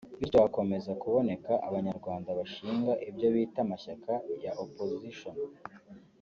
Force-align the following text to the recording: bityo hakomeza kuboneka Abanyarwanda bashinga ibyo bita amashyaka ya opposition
bityo 0.19 0.37
hakomeza 0.43 0.91
kuboneka 1.01 1.51
Abanyarwanda 1.67 2.29
bashinga 2.39 2.91
ibyo 3.09 3.27
bita 3.35 3.59
amashyaka 3.65 4.11
ya 4.43 4.51
opposition 4.63 5.35